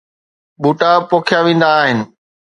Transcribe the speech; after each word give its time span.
ٻوٽا 0.61 0.91
پوکيا 1.09 1.39
ويندا 1.45 1.69
آهن 1.81 1.99